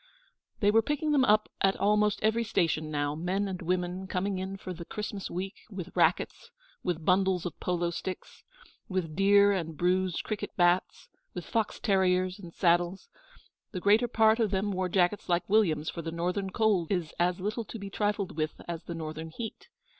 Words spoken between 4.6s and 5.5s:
the Christmas